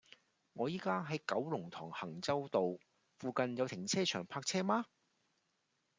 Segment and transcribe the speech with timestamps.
[0.53, 2.61] 我依家喺九龍塘衡州道，
[3.19, 4.85] 附近有停車場泊車嗎